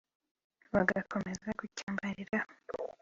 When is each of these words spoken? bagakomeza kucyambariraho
bagakomeza 0.73 1.47
kucyambariraho 1.59 2.53